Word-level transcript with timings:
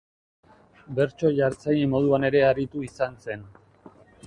Bertso-jartzaile 0.99 1.91
moduan 1.93 2.27
ere 2.31 2.43
aritu 2.49 2.83
izan 2.89 3.23
zen. 3.29 3.49